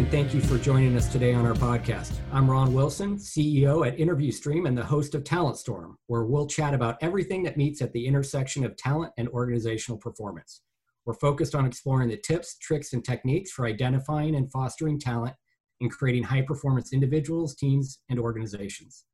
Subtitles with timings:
[0.00, 2.20] and thank you for joining us today on our podcast.
[2.32, 6.72] I'm Ron Wilson, CEO at InterviewStream and the host of Talent Storm, where we'll chat
[6.72, 10.62] about everything that meets at the intersection of talent and organizational performance.
[11.04, 15.34] We're focused on exploring the tips, tricks, and techniques for identifying and fostering talent
[15.82, 19.04] and creating high performance individuals, teams, and organizations.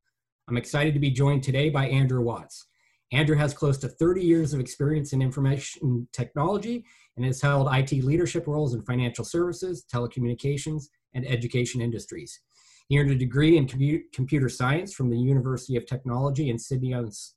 [0.46, 2.64] I'm excited to be joined today by Andrew Watts.
[3.10, 6.84] Andrew has close to 30 years of experience in information technology
[7.16, 10.84] and has held IT leadership roles in financial services, telecommunications,
[11.14, 12.40] and education industries.
[12.88, 13.66] He earned a degree in
[14.12, 16.94] computer science from the University of Technology in Sydney,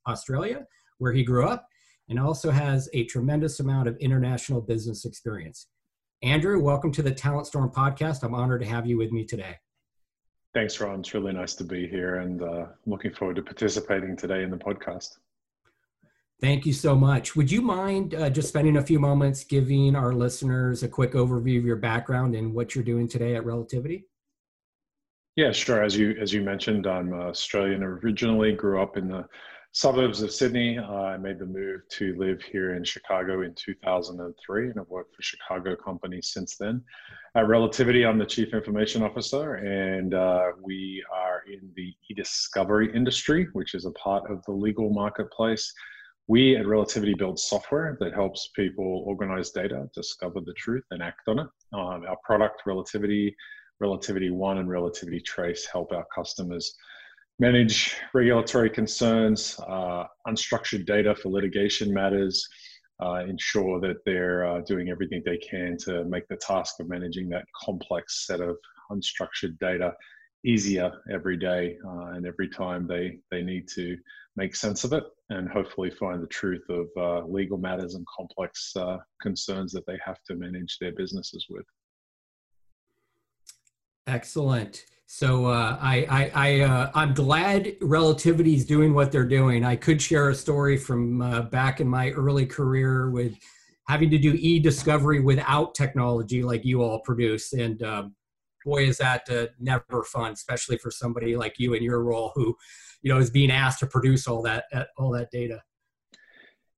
[0.07, 0.65] Australia,
[0.99, 1.67] where he grew up,
[2.09, 5.67] and also has a tremendous amount of international business experience.
[6.21, 8.23] Andrew, welcome to the Talent Storm podcast.
[8.23, 9.55] I'm honored to have you with me today.
[10.53, 10.99] Thanks, Ron.
[10.99, 14.57] It's really nice to be here and uh, looking forward to participating today in the
[14.57, 15.17] podcast.
[16.41, 17.35] Thank you so much.
[17.35, 21.57] Would you mind uh, just spending a few moments giving our listeners a quick overview
[21.57, 24.05] of your background and what you're doing today at Relativity?
[25.35, 25.83] Yeah, sure.
[25.83, 28.53] As you as you mentioned, I'm Australian originally.
[28.53, 29.25] Grew up in the
[29.73, 30.77] suburbs of Sydney.
[30.77, 35.15] Uh, I made the move to live here in Chicago in 2003, and I've worked
[35.15, 36.81] for Chicago companies since then.
[37.35, 43.47] At Relativity, I'm the Chief Information Officer, and uh, we are in the e-discovery industry,
[43.53, 45.71] which is a part of the legal marketplace.
[46.29, 51.27] We at Relativity build software that helps people organize data, discover the truth, and act
[51.27, 51.47] on it.
[51.73, 53.35] Um, our product, Relativity,
[53.79, 56.71] Relativity One, and Relativity Trace help our customers
[57.39, 62.47] manage regulatory concerns, uh, unstructured data for litigation matters,
[63.01, 67.27] uh, ensure that they're uh, doing everything they can to make the task of managing
[67.29, 68.55] that complex set of
[68.91, 69.95] unstructured data
[70.45, 73.97] easier every day uh, and every time they, they need to
[74.35, 78.71] make sense of it and hopefully find the truth of uh, legal matters and complex
[78.75, 81.65] uh, concerns that they have to manage their businesses with.
[84.07, 84.85] Excellent.
[85.05, 89.65] So uh, I, I, I uh, I'm glad Relativity is doing what they're doing.
[89.65, 93.35] I could share a story from uh, back in my early career with
[93.87, 98.15] having to do e-discovery without technology like you all produce, and um,
[98.63, 102.55] boy, is that uh, never fun, especially for somebody like you in your role who
[103.01, 105.61] you know is being asked to produce all that uh, all that data.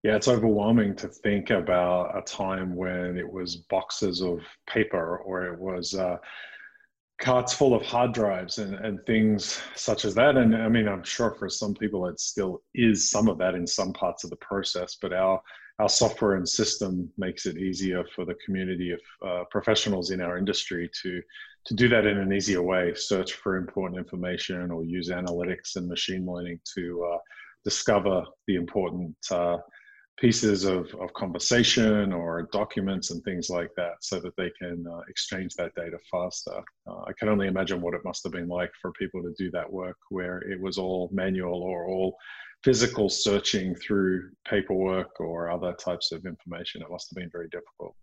[0.03, 5.45] Yeah it's overwhelming to think about a time when it was boxes of paper or
[5.45, 6.17] it was uh,
[7.19, 10.37] carts full of hard drives and, and things such as that.
[10.37, 13.67] And i mean i'm sure for some people it still is some of that in
[13.67, 15.41] some parts of the process but our
[15.79, 20.37] our software and system makes it easier for the community of uh, professionals in our
[20.37, 21.21] industry to
[21.65, 25.87] to do that in an easier way, search for important information or use analytics and
[25.87, 27.17] machine learning to uh,
[27.63, 29.57] discover the important uh,
[30.17, 35.01] pieces of, of conversation or documents and things like that so that they can uh,
[35.09, 36.61] exchange that data faster.
[36.87, 39.49] Uh, I can only imagine what it must have been like for people to do
[39.51, 42.15] that work where it was all manual or all
[42.63, 46.81] physical searching through paperwork or other types of information.
[46.81, 47.95] It must have been very difficult.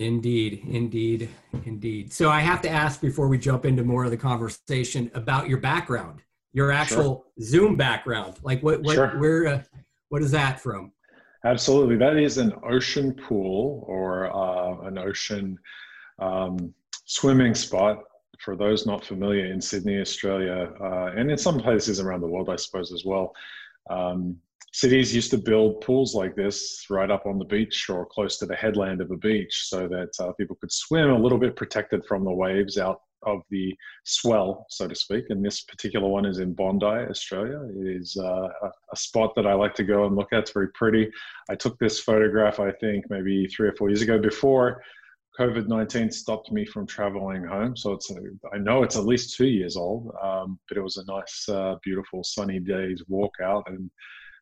[0.00, 1.28] Indeed, indeed,
[1.64, 2.12] indeed.
[2.12, 5.58] So I have to ask before we jump into more of the conversation about your
[5.58, 6.20] background,
[6.52, 7.24] your actual sure.
[7.40, 8.38] Zoom background.
[8.42, 9.18] Like what, what, sure.
[9.20, 9.62] where, uh,
[10.08, 10.90] what is that from?
[11.44, 15.58] Absolutely, that is an ocean pool or uh, an ocean
[16.18, 18.02] um, swimming spot.
[18.40, 22.50] For those not familiar in Sydney, Australia, uh, and in some places around the world,
[22.50, 23.32] I suppose as well.
[23.88, 24.36] Um,
[24.74, 28.44] cities used to build pools like this right up on the beach or close to
[28.44, 32.04] the headland of a beach so that uh, people could swim a little bit protected
[32.04, 33.72] from the waves out of the
[34.04, 35.26] swell, so to speak.
[35.30, 37.60] And this particular one is in Bondi, Australia.
[37.76, 40.40] It is uh, a, a, spot that I like to go and look at.
[40.40, 41.08] It's very pretty.
[41.48, 44.82] I took this photograph, I think, maybe three or four years ago before
[45.38, 47.76] COVID 19 stopped me from traveling home.
[47.76, 48.10] So it's,
[48.52, 51.76] I know it's at least two years old, um, but it was a nice, uh,
[51.84, 53.62] beautiful sunny day's walk out.
[53.68, 53.88] And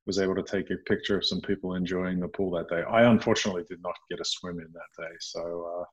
[0.06, 2.82] was able to take a picture of some people enjoying the pool that day.
[2.88, 5.84] I unfortunately did not get a swim in that day, so uh,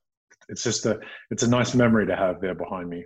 [0.48, 0.98] it's just a
[1.30, 3.04] it's a nice memory to have there behind me.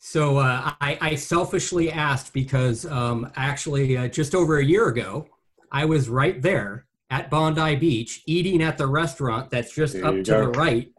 [0.00, 5.26] So uh, I, I, selfishly asked because um, actually uh, just over a year ago,
[5.72, 10.14] I was right there at Bondi Beach eating at the restaurant that's just there up
[10.16, 10.40] to go.
[10.40, 10.92] the right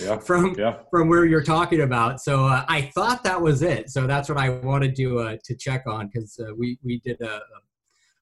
[0.00, 0.18] yeah.
[0.26, 0.76] from yeah.
[0.90, 2.20] from where you're talking about.
[2.20, 3.90] So uh, I thought that was it.
[3.90, 7.20] So that's what I wanted to uh, to check on because uh, we we did
[7.20, 7.40] a,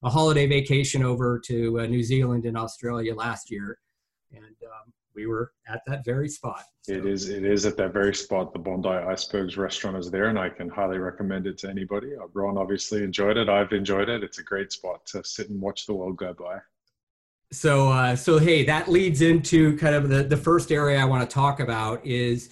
[0.03, 3.77] a holiday vacation over to uh, New Zealand and Australia last year,
[4.31, 6.63] and um, we were at that very spot.
[6.81, 6.93] So.
[6.93, 8.53] It is it is at that very spot.
[8.53, 12.15] The Bondi Icebergs restaurant is there, and I can highly recommend it to anybody.
[12.15, 13.49] Uh, Ron obviously enjoyed it.
[13.49, 14.23] I've enjoyed it.
[14.23, 16.59] It's a great spot to sit and watch the world go by.
[17.51, 21.29] So uh, so hey, that leads into kind of the the first area I want
[21.29, 22.49] to talk about is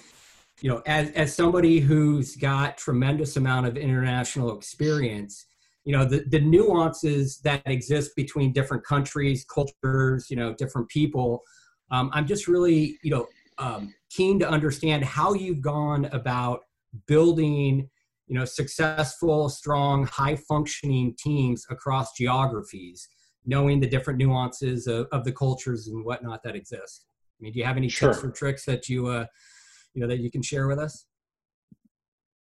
[0.62, 5.45] you know, as as somebody who's got tremendous amount of international experience,
[5.89, 11.41] you know, the the nuances that exist between different countries, cultures, you know, different people.
[11.89, 13.25] Um, I'm just really, you know,
[13.57, 16.59] um, keen to understand how you've gone about
[17.07, 17.89] building
[18.27, 23.07] you know successful strong high functioning teams across geographies
[23.45, 27.06] knowing the different nuances of, of the cultures and whatnot that exist
[27.39, 28.12] i mean do you have any sure.
[28.12, 29.25] tips or tricks that you uh
[29.94, 31.06] you know that you can share with us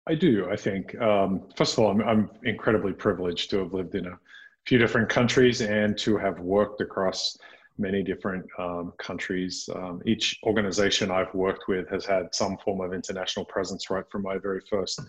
[0.07, 3.95] i do i think um, first of all I'm, I'm incredibly privileged to have lived
[3.95, 4.17] in a
[4.65, 7.37] few different countries and to have worked across
[7.77, 9.69] many different um, countries.
[9.75, 14.21] Um, each organization I've worked with has had some form of international presence right from
[14.23, 15.01] my very first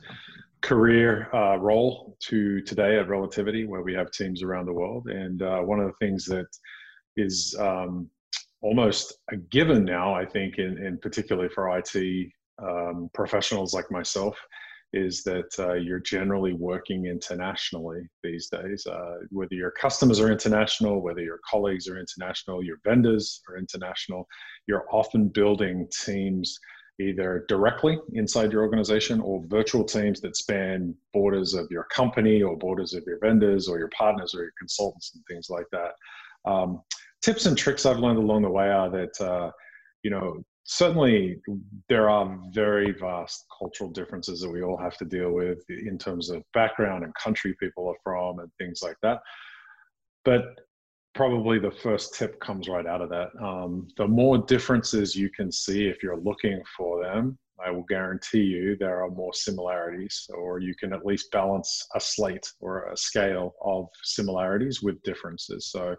[0.62, 5.08] career uh, role to today at Relativity, where we have teams around the world.
[5.08, 6.48] And uh, one of the things that
[7.16, 8.10] is um,
[8.62, 14.36] almost a given now, I think, in, in particularly for IT um, professionals like myself,
[14.92, 18.86] is that uh, you're generally working internationally these days.
[18.86, 24.26] Uh, whether your customers are international, whether your colleagues are international, your vendors are international,
[24.66, 26.58] you're often building teams
[26.98, 32.56] either directly inside your organization or virtual teams that span borders of your company or
[32.56, 35.92] borders of your vendors or your partners or your consultants and things like that.
[36.50, 36.80] Um,
[37.22, 39.50] tips and tricks I've learned along the way are that, uh,
[40.02, 41.40] you know, certainly
[41.88, 46.28] there are very vast cultural differences that we all have to deal with in terms
[46.28, 49.20] of background and country people are from and things like that.
[50.24, 50.58] But
[51.14, 53.30] probably the first tip comes right out of that.
[53.40, 58.42] Um, the more differences you can see if you're looking for them, I will guarantee
[58.42, 62.96] you there are more similarities, or you can at least balance a slate or a
[62.96, 65.70] scale of similarities with differences.
[65.70, 65.96] So,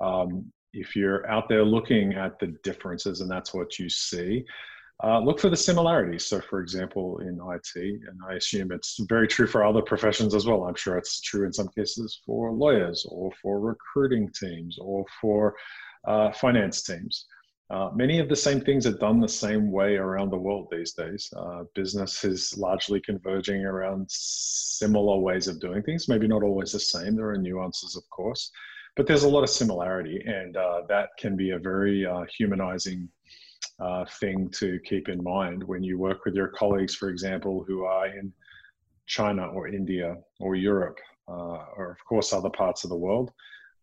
[0.00, 4.44] um, if you're out there looking at the differences and that's what you see,
[5.02, 6.26] uh, look for the similarities.
[6.26, 10.46] So, for example, in IT, and I assume it's very true for other professions as
[10.46, 10.64] well.
[10.64, 15.56] I'm sure it's true in some cases for lawyers or for recruiting teams or for
[16.06, 17.26] uh, finance teams.
[17.70, 20.92] Uh, many of the same things are done the same way around the world these
[20.92, 21.32] days.
[21.36, 26.80] Uh, business is largely converging around similar ways of doing things, maybe not always the
[26.80, 27.14] same.
[27.14, 28.50] There are nuances, of course
[28.96, 33.08] but there's a lot of similarity, and uh, that can be a very uh, humanizing
[33.80, 37.84] uh, thing to keep in mind when you work with your colleagues, for example, who
[37.84, 38.32] are in
[39.06, 40.98] China or India or Europe,
[41.28, 43.30] uh, or of course other parts of the world.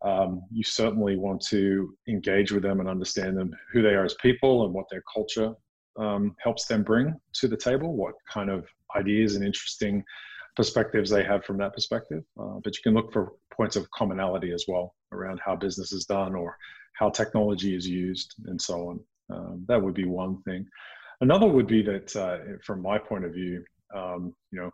[0.02, 4.14] Um, you certainly want to engage with them and understand them, who they are as
[4.22, 5.52] people, and what their culture
[5.98, 8.64] um, helps them bring to the table, what kind of
[8.96, 10.04] ideas and interesting
[10.54, 12.22] perspectives they have from that perspective.
[12.40, 16.04] Uh, but you can look for points of commonality as well around how business is
[16.04, 16.56] done or
[16.94, 19.00] how technology is used and so on.
[19.30, 20.66] Um, that would be one thing.
[21.20, 23.64] Another would be that, uh, from my point of view,
[23.94, 24.70] um, you know,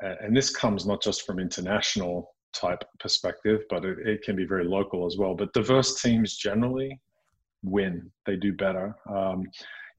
[0.00, 4.64] and this comes not just from international type perspective, but it, it, can be very
[4.64, 5.34] local as well.
[5.34, 7.00] But diverse teams generally
[7.62, 8.94] win; they do better.
[9.08, 9.44] Um,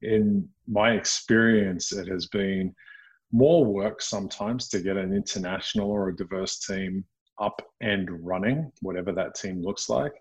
[0.01, 2.73] in my experience, it has been
[3.31, 7.03] more work sometimes to get an international or a diverse team
[7.39, 10.13] up and running, whatever that team looks like.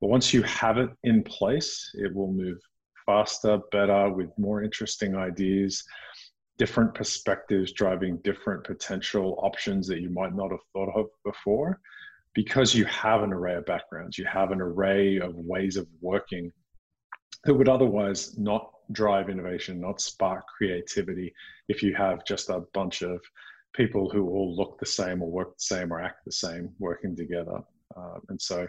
[0.00, 2.58] But once you have it in place, it will move
[3.06, 5.84] faster, better, with more interesting ideas,
[6.58, 11.80] different perspectives driving different potential options that you might not have thought of before.
[12.34, 16.52] Because you have an array of backgrounds, you have an array of ways of working
[17.44, 21.32] that would otherwise not drive innovation, not spark creativity
[21.68, 23.20] if you have just a bunch of
[23.76, 27.14] people who all look the same or work the same or act the same working
[27.14, 27.60] together.
[27.96, 28.66] Uh, and so,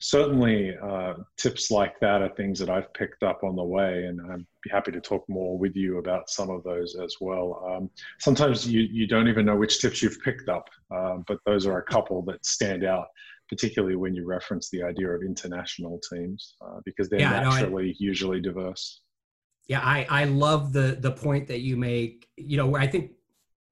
[0.00, 4.20] certainly, uh, tips like that are things that I've picked up on the way, and
[4.20, 7.62] I'm happy to talk more with you about some of those as well.
[7.68, 7.90] Um,
[8.20, 11.78] sometimes you, you don't even know which tips you've picked up, uh, but those are
[11.78, 13.06] a couple that stand out,
[13.48, 17.90] particularly when you reference the idea of international teams, uh, because they're yeah, naturally no,
[17.90, 19.02] I, usually diverse.
[19.68, 22.26] Yeah, I, I love the the point that you make.
[22.36, 23.12] You know, where I think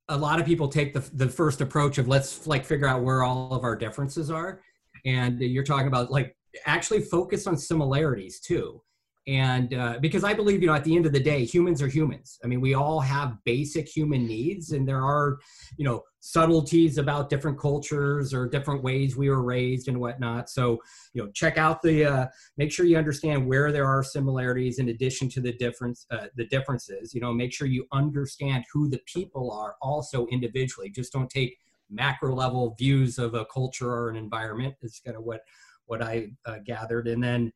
[0.08, 3.22] a lot of people take the, the first approach of let's like figure out where
[3.22, 4.62] all of our differences are.
[5.04, 6.36] And you're talking about like
[6.66, 8.82] actually focus on similarities too
[9.28, 11.88] and uh, because i believe you know at the end of the day humans are
[11.88, 12.38] humans.
[12.42, 15.38] I mean we all have basic human needs and there are
[15.76, 20.48] you know subtleties about different cultures or different ways we were raised and whatnot.
[20.50, 20.78] So
[21.12, 24.88] you know check out the uh, make sure you understand where there are similarities in
[24.88, 27.14] addition to the difference uh, the differences.
[27.14, 30.90] You know make sure you understand who the people are also individually.
[30.90, 31.58] Just don't take
[31.90, 34.74] macro level views of a culture or an environment.
[34.82, 35.40] Is kind of what
[35.86, 37.08] what i uh, gathered.
[37.08, 37.52] And then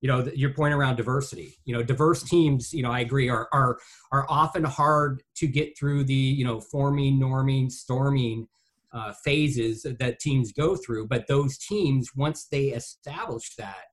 [0.00, 3.48] you know your point around diversity you know diverse teams you know i agree are
[3.52, 3.78] are
[4.12, 8.46] are often hard to get through the you know forming norming storming
[8.90, 13.84] uh, phases that teams go through but those teams once they establish that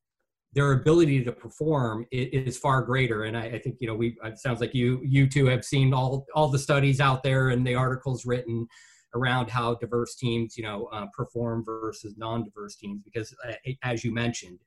[0.56, 3.24] their ability to perform is, far greater.
[3.24, 5.94] And I, I, think you know we it sounds like you you two have seen
[5.94, 8.66] all all the studies out there and the articles written
[9.14, 14.14] around how diverse teams you know uh, perform versus non-diverse teams because uh, as you
[14.14, 14.60] mentioned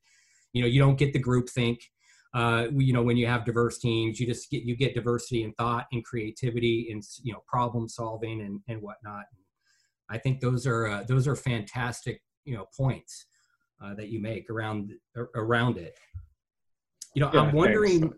[0.52, 1.80] you know you don't get the group think
[2.34, 5.52] uh, you know when you have diverse teams you just get you get diversity in
[5.54, 9.24] thought and creativity and you know problem solving and, and whatnot.
[10.10, 13.26] I think those are uh, those are fantastic you know points
[13.82, 14.92] uh, that you make around
[15.34, 15.96] around it.
[17.14, 18.16] You know yeah, i'm wondering thanks.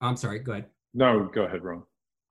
[0.00, 0.66] i'm sorry go ahead.
[0.94, 1.82] No go ahead ron.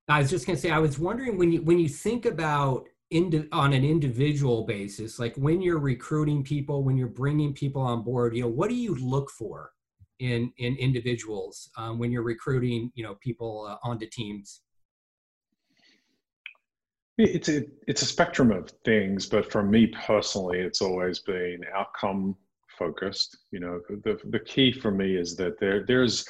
[0.09, 2.87] I was just going to say i was wondering when you when you think about
[3.11, 8.03] indi- on an individual basis like when you're recruiting people when you're bringing people on
[8.03, 9.71] board you know what do you look for
[10.19, 14.61] in in individuals um, when you're recruiting you know people uh, onto teams?
[17.17, 22.35] It's a it's a spectrum of things but for me personally it's always been outcome
[22.77, 26.25] focused you know the the key for me is that there there's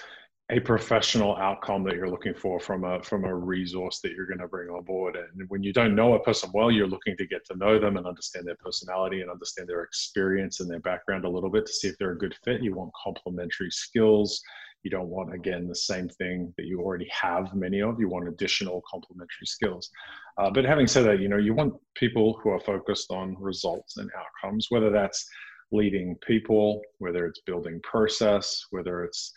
[0.49, 4.39] a professional outcome that you're looking for from a from a resource that you're going
[4.39, 5.17] to bring on board.
[5.17, 7.97] And when you don't know a person well you're looking to get to know them
[7.97, 11.73] and understand their personality and understand their experience and their background a little bit to
[11.73, 12.63] see if they're a good fit.
[12.63, 14.41] You want complementary skills.
[14.83, 17.99] You don't want again the same thing that you already have many of.
[17.99, 19.89] You want additional complementary skills.
[20.37, 23.97] Uh, but having said that you know you want people who are focused on results
[23.97, 25.27] and outcomes whether that's
[25.73, 29.33] leading people whether it's building process whether it's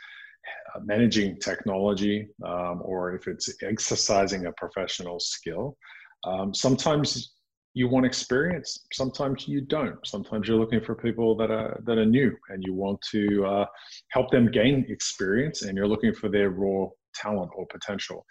[0.85, 5.77] managing technology um, or if it's exercising a professional skill.
[6.25, 7.35] Um, sometimes
[7.75, 10.05] you want experience, sometimes you don't.
[10.05, 13.67] Sometimes you're looking for people that are that are new and you want to uh,
[14.11, 18.25] help them gain experience, and you're looking for their raw talent or potential.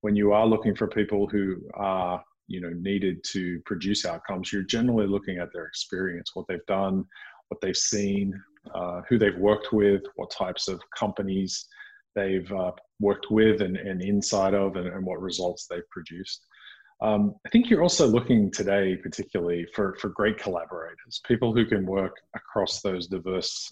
[0.00, 4.62] When you are looking for people who are you know needed to produce outcomes, you're
[4.62, 7.04] generally looking at their experience, what they've done,
[7.48, 8.32] what they've seen,
[8.74, 11.66] uh, who they've worked with, what types of companies
[12.14, 16.44] they've uh, worked with and, and inside of, and, and, what results they've produced.
[17.02, 21.84] Um, I think you're also looking today, particularly for, for great collaborators, people who can
[21.84, 23.70] work across those diverse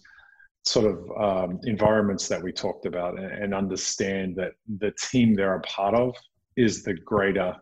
[0.65, 5.57] sort of um, environments that we talked about and, and understand that the team they're
[5.57, 6.15] a part of
[6.57, 7.55] is the greater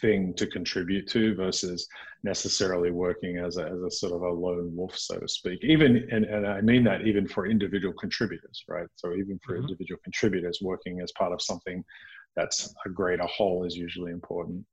[0.00, 1.88] thing to contribute to versus
[2.22, 5.62] necessarily working as a, as a sort of a lone wolf, so to speak.
[5.62, 8.86] Even, and, and I mean that even for individual contributors, right?
[8.96, 9.64] So even for mm-hmm.
[9.64, 11.84] individual contributors, working as part of something
[12.34, 14.64] that's a greater whole is usually important.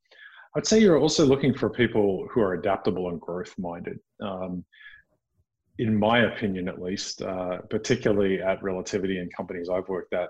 [0.55, 4.00] I'd say you're also looking for people who are adaptable and growth minded.
[4.22, 4.63] Um,
[5.79, 10.29] in my opinion, at least, uh, particularly at Relativity and companies I've worked at,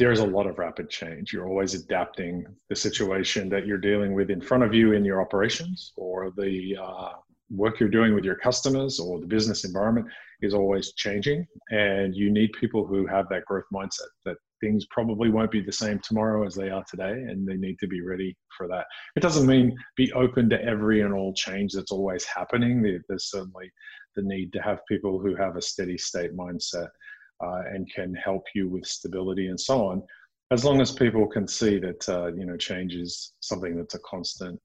[0.00, 1.30] there's a lot of rapid change.
[1.30, 5.20] You're always adapting the situation that you're dealing with in front of you in your
[5.20, 7.10] operations or the uh,
[7.50, 10.06] work you're doing with your customers or the business environment
[10.40, 11.46] is always changing.
[11.68, 15.70] And you need people who have that growth mindset that things probably won't be the
[15.70, 17.12] same tomorrow as they are today.
[17.12, 18.86] And they need to be ready for that.
[19.16, 22.80] It doesn't mean be open to every and all change that's always happening.
[22.82, 23.70] There's certainly
[24.16, 26.88] the need to have people who have a steady state mindset
[27.42, 30.02] uh, and can help you with stability and so on
[30.50, 34.00] as long as people can see that uh, you know change is something that's a
[34.00, 34.60] constant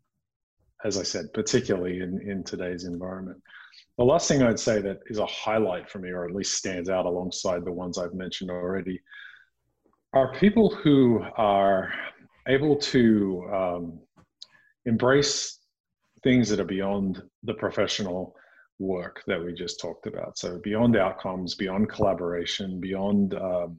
[0.84, 3.42] as i said particularly in, in today's environment.
[3.98, 6.90] The last thing i'd say that is a highlight for me or at least stands
[6.90, 9.02] out alongside the ones i've mentioned already
[10.14, 11.94] are people who are
[12.48, 14.00] able to um,
[14.86, 15.60] embrace
[16.24, 18.36] things that are beyond the professional
[18.80, 20.38] work that we just talked about.
[20.38, 23.78] So beyond outcomes, beyond collaboration, beyond um,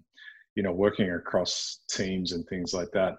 [0.55, 3.17] you know working across teams and things like that.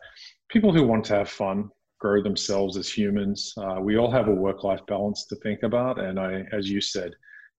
[0.49, 1.69] People who want to have fun,
[1.99, 3.53] grow themselves as humans.
[3.57, 7.11] Uh, we all have a work-life balance to think about, and I, as you said,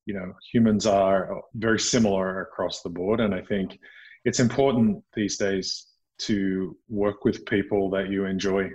[0.06, 3.78] you know, humans are very similar across the board, and I think
[4.24, 5.86] it's important these days
[6.18, 8.70] to work with people that you enjoy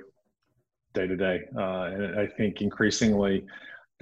[0.94, 1.42] day to day.
[1.58, 3.46] Uh, and I think increasingly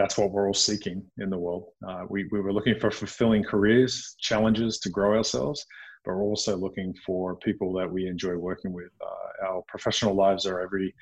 [0.01, 1.65] that's what we're all seeking in the world.
[1.87, 5.63] Uh, we, we were looking for fulfilling careers, challenges to grow ourselves,
[6.03, 8.89] but we're also looking for people that we enjoy working with.
[8.99, 10.95] Uh, our professional lives are every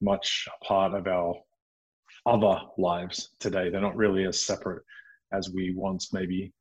[0.00, 1.34] much a part of our
[2.26, 3.70] other lives today.
[3.70, 4.84] They're not really as separate
[5.32, 6.52] as we once maybe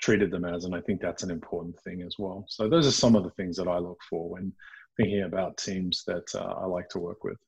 [0.00, 0.64] treated them as.
[0.64, 2.44] And I think that's an important thing as well.
[2.48, 4.52] So those are some of the things that I look for when
[4.96, 7.38] thinking about teams that uh, I like to work with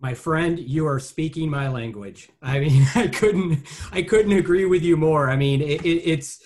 [0.00, 2.30] my friend you are speaking my language.
[2.42, 5.30] I mean i couldn't i couldn't agree with you more.
[5.30, 6.42] I mean it, it, it's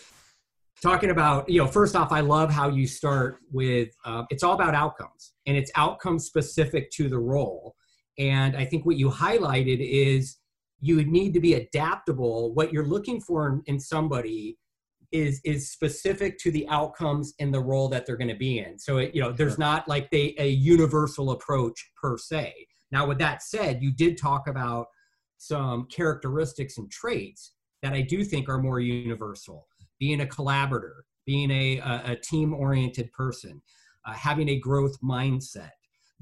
[0.83, 4.55] talking about you know first off i love how you start with uh, it's all
[4.55, 7.75] about outcomes and it's outcomes specific to the role.
[8.19, 10.38] And i think what you highlighted is
[10.81, 12.55] you would need to be adaptable.
[12.55, 14.59] What you're looking for in, in somebody
[15.11, 18.78] is is specific to the outcomes in the role that they're going to be in.
[18.78, 22.55] So it, you know there's not like they, a universal approach per se
[22.90, 24.87] now with that said you did talk about
[25.37, 27.52] some characteristics and traits
[27.83, 29.66] that i do think are more universal
[29.99, 33.61] being a collaborator, being a, a, a team oriented person,
[34.07, 35.71] uh, having a growth mindset,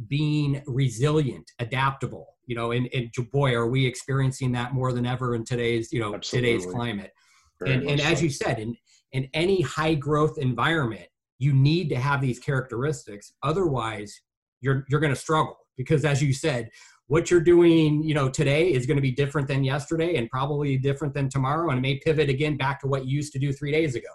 [0.08, 2.34] being resilient, adaptable.
[2.46, 6.00] You know, and, and boy, are we experiencing that more than ever in today's, you
[6.00, 6.52] know, Absolutely.
[6.52, 7.12] today's climate.
[7.58, 8.06] Very and and so.
[8.06, 8.76] as you said, in
[9.12, 11.06] in any high growth environment,
[11.38, 13.32] you need to have these characteristics.
[13.42, 14.20] Otherwise,
[14.60, 16.70] you're you're going to struggle because, as you said,
[17.08, 20.76] what you're doing you know today is going to be different than yesterday and probably
[20.76, 23.52] different than tomorrow and it may pivot again back to what you used to do
[23.52, 24.08] three days ago.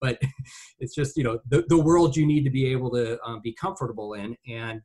[0.00, 0.20] But
[0.78, 3.54] it's just you know the, the world you need to be able to um, be
[3.54, 4.36] comfortable in.
[4.48, 4.82] And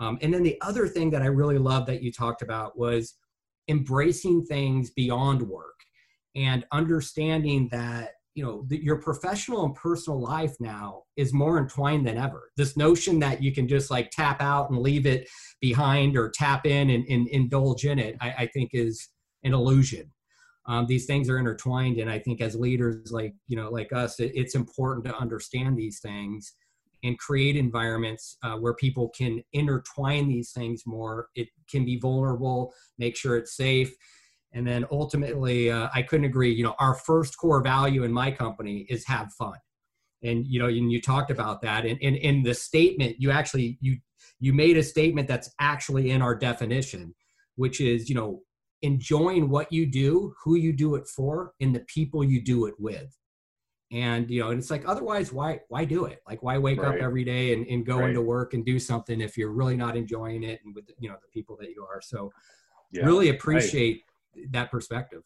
[0.00, 3.14] um, and then the other thing that i really love that you talked about was
[3.68, 5.78] embracing things beyond work
[6.34, 12.06] and understanding that you know the, your professional and personal life now is more entwined
[12.06, 12.52] than ever.
[12.56, 15.28] This notion that you can just like tap out and leave it
[15.60, 19.08] behind or tap in and, and indulge in it I, I, think is
[19.42, 20.12] an illusion.
[20.66, 24.20] Um, these things are intertwined and i think as leaders like you know like us
[24.20, 26.54] it, it's important to understand these things
[27.02, 31.28] and create environments uh, where people can intertwine these things more.
[31.36, 33.94] It can be vulnerable make sure it's safe
[34.52, 36.52] and then ultimately, uh, I couldn't agree.
[36.52, 39.58] You know, our first core value in my company is have fun.
[40.22, 41.84] And you know, and you talked about that.
[41.84, 43.98] And in, in the statement, you actually you
[44.40, 47.14] you made a statement that's actually in our definition,
[47.56, 48.42] which is you know
[48.82, 52.74] enjoying what you do, who you do it for, and the people you do it
[52.78, 53.16] with.
[53.92, 56.20] And you know, and it's like otherwise, why why do it?
[56.26, 56.96] Like why wake right.
[56.96, 58.08] up every day and, and go right.
[58.08, 61.16] into work and do something if you're really not enjoying it and with you know
[61.20, 62.00] the people that you are.
[62.00, 62.32] So
[62.92, 63.04] yeah.
[63.04, 64.02] really appreciate
[64.50, 65.22] that perspective.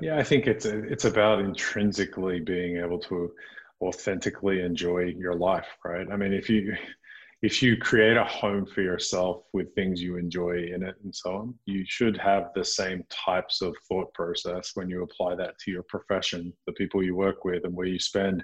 [0.00, 3.32] Yeah, I think it's a, it's about intrinsically being able to
[3.80, 6.06] authentically enjoy your life, right?
[6.10, 6.74] I mean, if you
[7.42, 11.36] if you create a home for yourself with things you enjoy in it and so
[11.36, 15.70] on, you should have the same types of thought process when you apply that to
[15.70, 18.42] your profession, the people you work with, and where you spend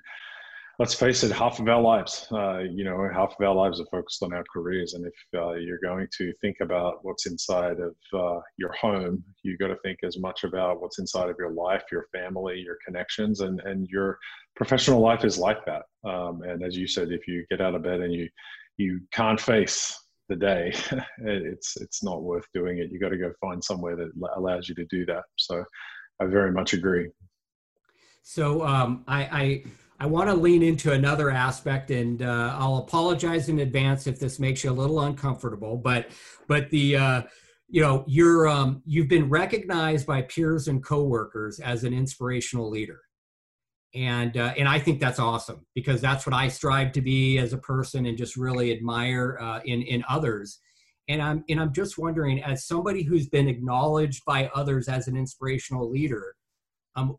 [0.78, 3.86] let's face it, half of our lives, uh, you know, half of our lives are
[3.90, 4.94] focused on our careers.
[4.94, 9.58] And if uh, you're going to think about what's inside of uh, your home, you've
[9.58, 13.40] got to think as much about what's inside of your life, your family, your connections,
[13.40, 14.18] and and your
[14.56, 15.82] professional life is like that.
[16.08, 18.28] Um, and as you said, if you get out of bed and you
[18.78, 19.96] you can't face
[20.28, 20.72] the day,
[21.18, 22.90] it's it's not worth doing it.
[22.90, 25.24] You've got to go find somewhere that allows you to do that.
[25.36, 25.62] So,
[26.20, 27.08] I very much agree.
[28.22, 29.64] So um, I, I
[30.02, 34.40] I want to lean into another aspect, and uh, I'll apologize in advance if this
[34.40, 35.76] makes you a little uncomfortable.
[35.76, 36.08] But
[36.48, 37.22] but the uh,
[37.68, 42.98] you know you're um, you've been recognized by peers and coworkers as an inspirational leader,
[43.94, 47.52] and uh, and I think that's awesome because that's what I strive to be as
[47.52, 50.58] a person and just really admire uh, in in others.
[51.06, 55.16] And I'm and I'm just wondering, as somebody who's been acknowledged by others as an
[55.16, 56.34] inspirational leader,
[56.96, 57.16] um,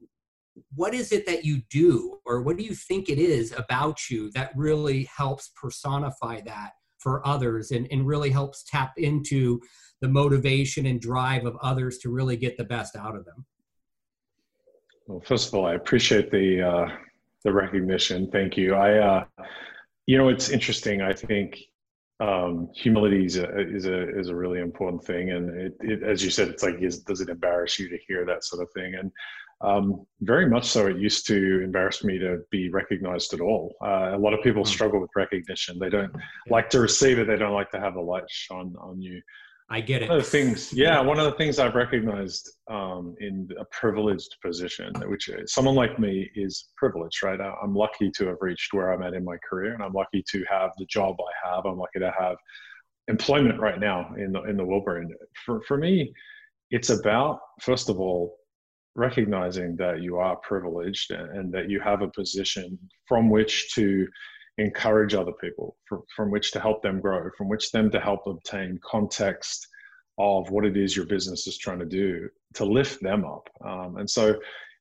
[0.75, 4.31] what is it that you do or what do you think it is about you
[4.31, 9.59] that really helps personify that for others and, and really helps tap into
[10.01, 13.45] the motivation and drive of others to really get the best out of them?
[15.07, 16.95] Well first of all i appreciate the uh,
[17.43, 18.29] the recognition.
[18.31, 18.75] Thank you.
[18.75, 19.25] I uh,
[20.05, 21.01] you know it's interesting.
[21.01, 21.59] I think
[22.19, 25.31] um, humility is a, is a is a really important thing.
[25.31, 28.25] And it, it as you said it's like is, does it embarrass you to hear
[28.25, 28.95] that sort of thing?
[28.95, 29.11] And
[29.63, 30.87] um, very much so.
[30.87, 33.75] It used to embarrass me to be recognized at all.
[33.83, 34.69] Uh, a lot of people hmm.
[34.69, 35.79] struggle with recognition.
[35.79, 36.13] They don't
[36.49, 37.27] like to receive it.
[37.27, 39.21] They don't like to have the light shone on you.
[39.69, 40.09] I get it.
[40.09, 44.35] One of the things, yeah, one of the things I've recognized um, in a privileged
[44.43, 47.39] position, which someone like me is privileged, right?
[47.39, 50.43] I'm lucky to have reached where I'm at in my career, and I'm lucky to
[50.49, 51.65] have the job I have.
[51.65, 52.35] I'm lucky to have
[53.07, 55.05] employment right now in the in the Wilbur.
[55.45, 56.13] For for me,
[56.69, 58.35] it's about first of all
[58.95, 62.77] recognizing that you are privileged and, that you have a position
[63.07, 64.07] from which to
[64.59, 68.21] encourage other people, from, from which to help them grow, from which them to help
[68.27, 69.67] obtain context
[70.19, 73.49] of what it is your business is trying to do to lift them up.
[73.65, 74.35] Um, and so,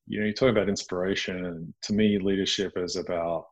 [0.06, 3.46] you know, you talk about inspiration, and to me, leadership is about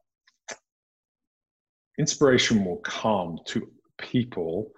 [1.99, 3.67] inspiration will come to
[3.99, 4.71] people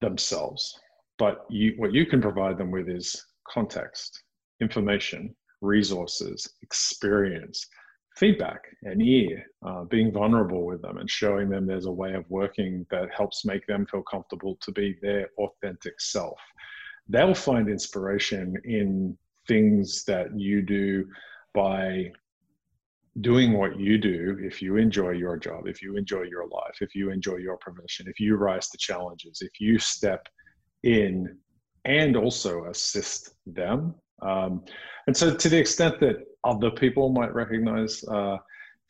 [0.00, 0.78] themselves,
[1.18, 4.23] but you, what you can provide them with is context
[4.60, 7.66] information, resources, experience,
[8.16, 12.24] feedback and ear, uh, being vulnerable with them and showing them there's a way of
[12.28, 16.38] working that helps make them feel comfortable to be their authentic self.
[17.08, 21.06] They'll find inspiration in things that you do
[21.54, 22.10] by
[23.20, 26.96] doing what you do if you enjoy your job if you enjoy your life if
[26.96, 30.26] you enjoy your profession if you rise to challenges if you step
[30.82, 31.38] in
[31.84, 34.64] and also assist them um,
[35.06, 38.36] and so to the extent that other people might recognize uh,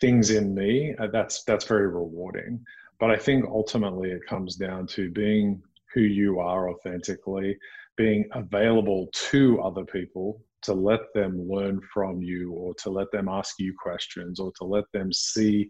[0.00, 2.64] things in me uh, that's that's very rewarding.
[3.00, 7.56] But i think ultimately it comes down to being who you are authentically
[7.96, 13.28] being available to other people to let them learn from you or to let them
[13.28, 15.68] ask you questions or to let them see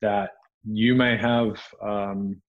[0.00, 0.30] that
[0.64, 2.40] you may have um,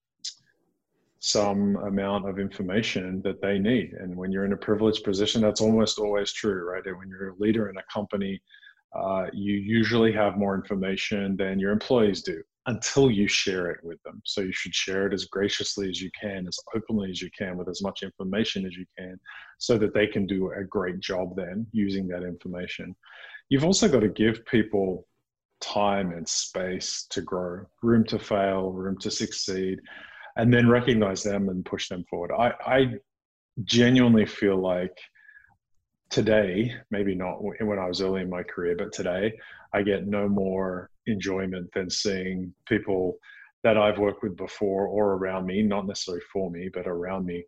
[1.20, 3.94] some amount of information that they need.
[4.00, 6.86] And when you're in a privileged position, that's almost always true, right?
[6.86, 8.42] And when you're a leader in a company,
[8.96, 14.02] uh, you usually have more information than your employees do until you share it with
[14.04, 14.22] them.
[14.26, 17.58] So you should share it as graciously as you can, as openly as you can,
[17.58, 19.20] with as much information as you can,
[19.58, 22.96] so that they can do a great job then using that information.
[23.50, 25.08] You've also got to give people
[25.62, 29.80] time and space to grow, room to fail, room to succeed,
[30.38, 32.32] and then recognize them and push them forward.
[32.32, 32.94] I, I
[33.64, 34.96] genuinely feel like
[36.10, 39.38] today, maybe not when I was early in my career, but today,
[39.74, 43.18] I get no more enjoyment than seeing people
[43.64, 47.44] that I've worked with before or around me, not necessarily for me, but around me,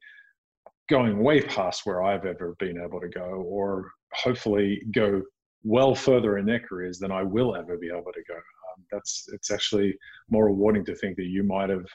[0.90, 5.22] going way past where I've ever been able to go, or hopefully go
[5.64, 8.36] well further in their careers than I will ever be able to go.
[8.36, 9.96] Um, that's it's actually
[10.30, 11.86] more rewarding to think that you might have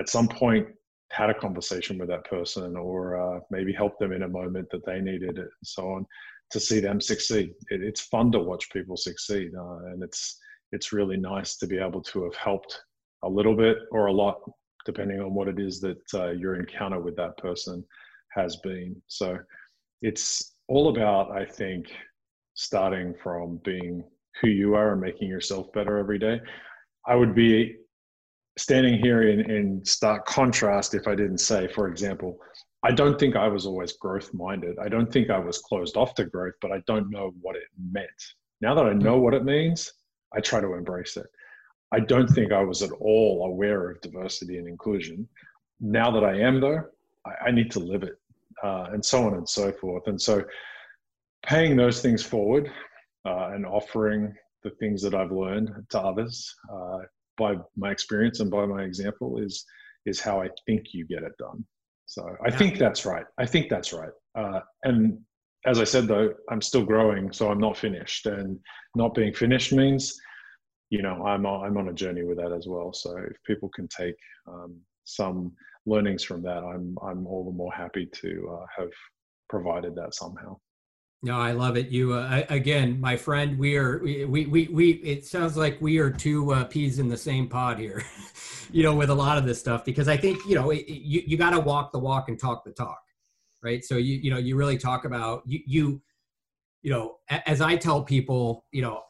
[0.00, 0.66] at some point
[1.12, 4.84] had a conversation with that person or uh, maybe helped them in a moment that
[4.86, 6.06] they needed it and so on
[6.50, 7.52] to see them succeed.
[7.70, 10.38] It, it's fun to watch people succeed uh, and it's
[10.72, 12.80] it's really nice to be able to have helped
[13.24, 14.40] a little bit or a lot
[14.86, 17.84] depending on what it is that uh, your encounter with that person
[18.32, 18.96] has been.
[19.08, 19.38] So
[20.02, 21.92] it's all about i think
[22.54, 24.04] starting from being
[24.40, 26.40] who you are and making yourself better every day.
[27.06, 27.76] I would be
[28.58, 32.38] standing here in, in stark contrast if I didn't say, for example,
[32.82, 34.78] I don't think I was always growth minded.
[34.78, 37.64] I don't think I was closed off to growth, but I don't know what it
[37.92, 38.08] meant.
[38.60, 39.92] Now that I know what it means,
[40.34, 41.26] I try to embrace it.
[41.92, 45.28] I don't think I was at all aware of diversity and inclusion.
[45.80, 46.84] Now that I am, though,
[47.26, 48.18] I, I need to live it,
[48.62, 50.06] uh, and so on and so forth.
[50.06, 50.44] And so,
[51.44, 52.70] paying those things forward
[53.26, 56.98] uh, and offering the things that I've learned to others uh,
[57.40, 59.64] by my experience and by my example is
[60.06, 61.64] is how I think you get it done.
[62.06, 62.58] So I yeah.
[62.58, 63.26] think that's right.
[63.38, 64.14] I think that's right.
[64.34, 65.18] Uh, and
[65.66, 68.26] as I said though, I'm still growing, so I'm not finished.
[68.26, 68.58] And
[68.96, 70.02] not being finished means,
[70.90, 72.92] you know, I'm on, I'm on a journey with that as well.
[72.92, 74.72] So if people can take um,
[75.04, 75.52] some
[75.86, 78.92] learnings from that, I'm I'm all the more happy to uh, have
[79.48, 80.56] provided that somehow.
[81.22, 81.88] No, I love it.
[81.88, 83.58] You uh, again, my friend.
[83.58, 84.90] We are we we we.
[84.92, 88.02] It sounds like we are two uh, peas in the same pod here,
[88.72, 91.22] you know, with a lot of this stuff because I think you know it, you
[91.26, 93.00] you got to walk the walk and talk the talk,
[93.62, 93.84] right?
[93.84, 96.02] So you you know you really talk about you you
[96.80, 99.02] you know as I tell people, you know,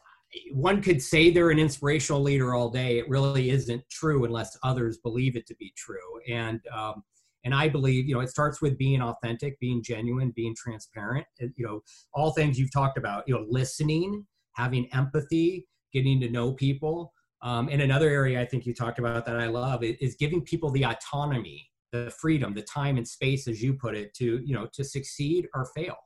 [0.52, 2.98] one could say they're an inspirational leader all day.
[2.98, 7.04] It really isn't true unless others believe it to be true, and um,
[7.44, 11.26] and I believe, you know, it starts with being authentic, being genuine, being transparent.
[11.38, 13.24] You know, all things you've talked about.
[13.26, 17.12] You know, listening, having empathy, getting to know people.
[17.42, 20.70] Um, and another area I think you talked about that I love is giving people
[20.70, 24.68] the autonomy, the freedom, the time and space, as you put it, to you know
[24.74, 25.96] to succeed or fail.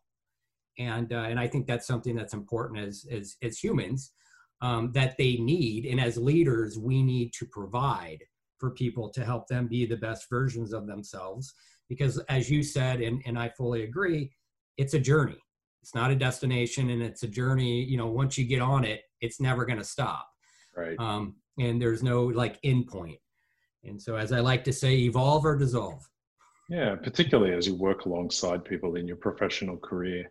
[0.79, 4.13] And uh, and I think that's something that's important as as as humans
[4.61, 8.23] um, that they need, and as leaders we need to provide
[8.65, 11.53] for people to help them be the best versions of themselves.
[11.87, 14.33] Because as you said, and, and I fully agree,
[14.79, 15.37] it's a journey.
[15.83, 17.85] It's not a destination and it's a journey.
[17.85, 20.27] You know, once you get on it, it's never going to stop.
[20.75, 20.97] Right.
[20.99, 23.19] Um, and there's no like end point.
[23.85, 26.09] And so, as I like to say, evolve or dissolve.
[26.71, 30.31] Yeah, particularly as you work alongside people in your professional career,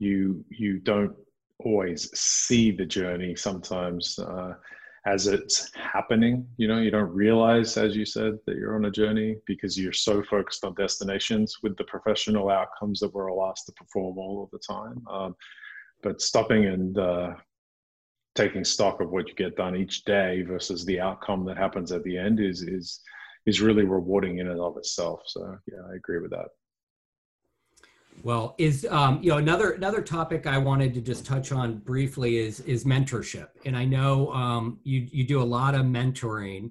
[0.00, 1.14] you you don't
[1.60, 3.36] always see the journey.
[3.36, 4.54] Sometimes uh,
[5.08, 6.46] as it's happening.
[6.58, 9.92] You know, you don't realize, as you said, that you're on a journey because you're
[9.92, 14.44] so focused on destinations with the professional outcomes that we're all asked to perform all
[14.44, 15.02] of the time.
[15.10, 15.34] Um,
[16.02, 17.34] but stopping and uh,
[18.34, 22.04] taking stock of what you get done each day versus the outcome that happens at
[22.04, 23.00] the end is is
[23.46, 25.22] is really rewarding in and of itself.
[25.26, 26.48] So yeah, I agree with that.
[28.22, 32.38] Well, is um, you know another another topic I wanted to just touch on briefly
[32.38, 36.70] is is mentorship, and I know um, you you do a lot of mentoring,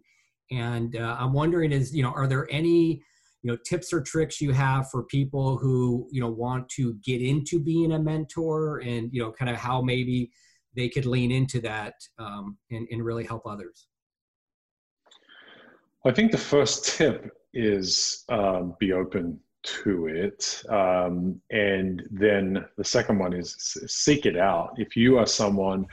[0.51, 3.01] and uh, I'm wondering is you know are there any
[3.43, 7.21] you know tips or tricks you have for people who you know want to get
[7.21, 10.31] into being a mentor, and you know kind of how maybe
[10.75, 13.88] they could lean into that um, and, and really help others.
[16.05, 19.39] I think the first tip is um, be open
[19.84, 20.63] to it.
[20.69, 23.56] Um, and then the second one is
[23.88, 24.71] seek it out.
[24.77, 25.86] If you are someone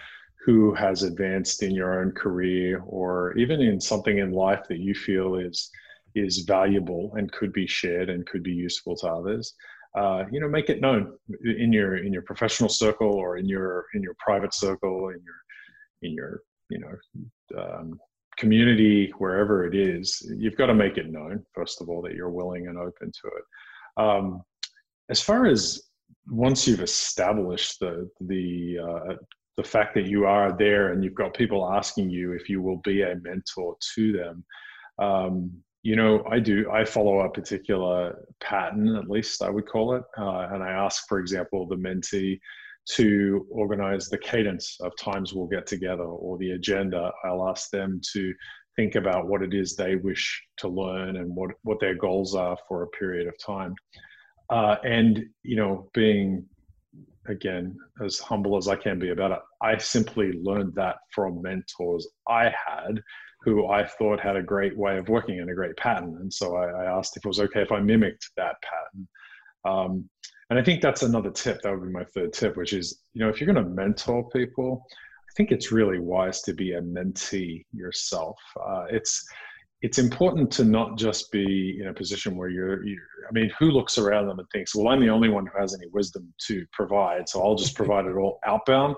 [0.45, 4.95] who has advanced in your own career or even in something in life that you
[4.95, 5.71] feel is
[6.15, 9.55] is valuable and could be shared and could be useful to others,
[9.99, 13.87] uh, you know, make it known in your in your professional circle or in your
[13.95, 15.41] in your private circle in your
[16.03, 17.99] in your you know um,
[18.37, 22.31] community, wherever it is, you've got to make it known, first of all, that you're
[22.31, 24.03] willing and open to it.
[24.03, 24.43] Um,
[25.09, 25.83] as far as
[26.29, 29.15] once you've established the, the, uh,
[29.57, 32.79] the fact that you are there and you've got people asking you if you will
[32.79, 34.45] be a mentor to them,
[34.99, 35.51] um,
[35.83, 36.71] you know, I do.
[36.73, 41.07] I follow a particular pattern, at least I would call it, uh, and I ask,
[41.07, 42.41] for example, the mentee
[42.87, 47.11] to organize the cadence of times we'll get together or the agenda.
[47.25, 48.33] I'll ask them to
[48.77, 52.57] think about what it is they wish to learn and what, what their goals are
[52.69, 53.75] for a period of time.
[54.51, 56.45] Uh, and, you know, being,
[57.29, 62.07] again, as humble as I can be about it, I simply learned that from mentors
[62.29, 63.01] I had
[63.45, 66.17] who I thought had a great way of working and a great pattern.
[66.21, 69.09] And so I, I asked if it was okay if I mimicked that pattern.
[69.67, 70.11] Um,
[70.55, 71.61] and I think that's another tip.
[71.63, 74.29] That would be my third tip, which is, you know, if you're going to mentor
[74.31, 78.39] people, I think it's really wise to be a mentee yourself.
[78.65, 79.27] Uh, it's
[79.83, 83.73] it's important to not just be in a position where you're, you're, I mean, who
[83.73, 86.65] looks around them and thinks, well, I'm the only one who has any wisdom to
[86.73, 88.95] provide, so I'll just provide it all outbound.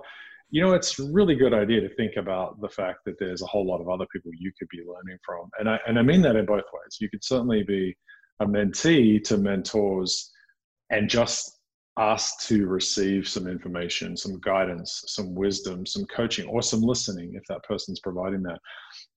[0.51, 3.47] You know, it's a really good idea to think about the fact that there's a
[3.47, 5.49] whole lot of other people you could be learning from.
[5.59, 6.99] And I, and I mean that in both ways.
[7.01, 7.97] You could certainly be
[8.40, 10.31] a mentee to mentors
[10.90, 11.57] and just
[11.99, 17.42] ask to receive some information, some guidance, some wisdom, some coaching, or some listening if
[17.49, 18.59] that person's providing that.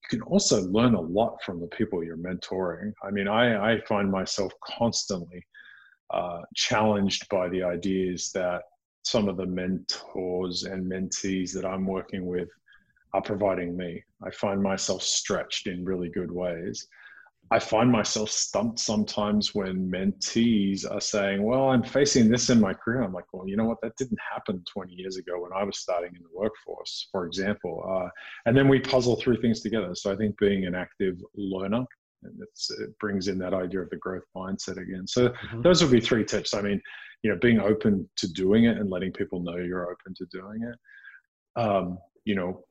[0.03, 2.93] You can also learn a lot from the people you're mentoring.
[3.03, 5.45] I mean, I, I find myself constantly
[6.13, 8.61] uh, challenged by the ideas that
[9.03, 12.49] some of the mentors and mentees that I'm working with
[13.13, 14.01] are providing me.
[14.23, 16.87] I find myself stretched in really good ways.
[17.51, 22.73] I find myself stumped sometimes when mentees are saying, Well, I'm facing this in my
[22.73, 23.01] career.
[23.01, 23.81] I'm like, Well, you know what?
[23.81, 27.83] That didn't happen 20 years ago when I was starting in the workforce, for example.
[27.89, 28.09] Uh,
[28.45, 29.95] and then we puzzle through things together.
[29.95, 31.85] So I think being an active learner,
[32.23, 35.07] and it brings in that idea of the growth mindset again.
[35.07, 35.61] So mm-hmm.
[35.61, 36.53] those would be three tips.
[36.53, 36.81] I mean,
[37.23, 40.61] you know, being open to doing it and letting people know you're open to doing
[40.63, 41.61] it.
[41.61, 42.61] Um, you know,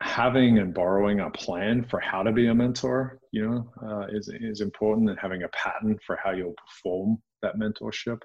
[0.00, 4.30] having and borrowing a plan for how to be a mentor, you know, uh, is
[4.40, 8.20] is important, and having a pattern for how you'll perform that mentorship,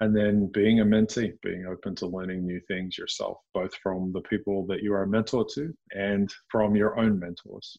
[0.00, 4.20] and then being a mentee, being open to learning new things yourself, both from the
[4.22, 7.76] people that you are a mentor to and from your own mentors.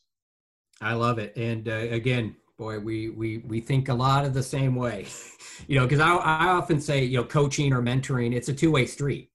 [0.81, 4.43] I love it, and uh, again, boy, we we we think a lot of the
[4.43, 5.07] same way,
[5.67, 8.71] you know, because I I often say, you know, coaching or mentoring, it's a two
[8.71, 9.32] way street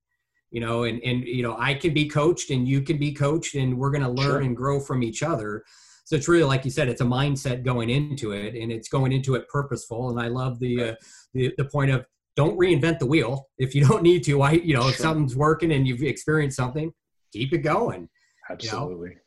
[0.51, 3.55] you know and and you know i can be coached and you can be coached
[3.55, 4.41] and we're going to learn sure.
[4.41, 5.63] and grow from each other
[6.05, 9.13] so it's really like you said it's a mindset going into it and it's going
[9.13, 10.91] into it purposeful and i love the right.
[10.91, 10.95] uh,
[11.35, 12.05] the, the point of
[12.37, 14.91] don't reinvent the wheel if you don't need to i you know sure.
[14.91, 16.93] if something's working and you've experienced something
[17.33, 18.09] keep it going
[18.51, 19.21] absolutely you know?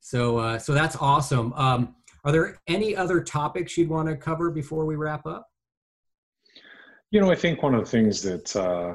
[0.00, 1.94] so uh, so that's awesome um,
[2.24, 5.46] are there any other topics you'd want to cover before we wrap up
[7.10, 8.94] you know i think one of the things that uh,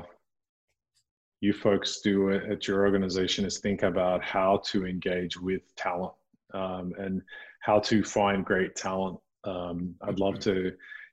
[1.42, 6.14] you folks do at your organization is think about how to engage with talent
[6.54, 7.22] um, and
[7.62, 9.20] how to find great talent.
[9.44, 10.72] Um, I'd love to,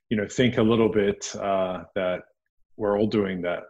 [0.09, 2.21] you know, think a little bit uh, that
[2.77, 3.63] we're all doing that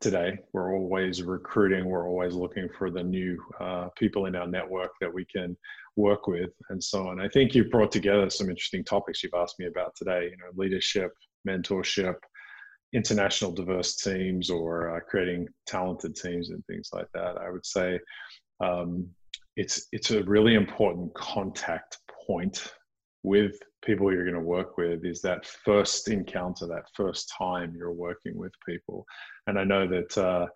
[0.00, 0.38] today.
[0.52, 1.86] We're always recruiting.
[1.86, 5.56] We're always looking for the new uh, people in our network that we can
[5.96, 7.20] work with, and so on.
[7.20, 10.24] I think you've brought together some interesting topics you've asked me about today.
[10.30, 11.12] You know, leadership,
[11.48, 12.16] mentorship,
[12.94, 17.36] international diverse teams or uh, creating talented teams and things like that.
[17.38, 17.98] I would say
[18.60, 19.08] um,
[19.56, 22.72] it's it's a really important contact point
[23.22, 27.92] with people you're going to work with is that first encounter, that first time you're
[27.92, 29.04] working with people.
[29.46, 30.46] And I know that uh,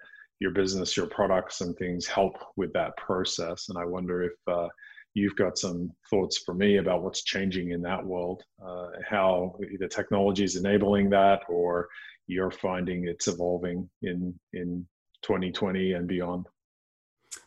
[0.40, 3.68] your business, your products, and things help with that process.
[3.68, 4.68] And I wonder if uh,
[5.14, 9.88] you've got some thoughts for me about what's changing in that world, uh, how the
[9.88, 11.88] technology is enabling that, or
[12.30, 14.86] you're finding it's evolving in in
[15.22, 16.46] 2020 and beyond.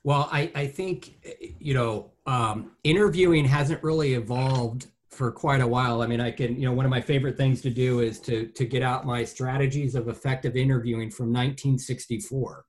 [0.04, 1.16] Well, I, I think
[1.60, 6.02] you know um, interviewing hasn't really evolved for quite a while.
[6.02, 8.48] I mean, I can you know one of my favorite things to do is to
[8.48, 12.66] to get out my strategies of effective interviewing from 1964.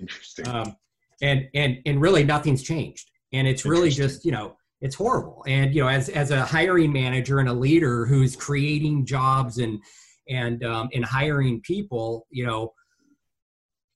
[0.00, 0.48] Interesting.
[0.48, 0.76] Um,
[1.22, 5.74] and and and really nothing's changed and it's really just you know it's horrible and
[5.74, 9.80] you know as as a hiring manager and a leader who's creating jobs and
[10.28, 12.72] and um, and hiring people you know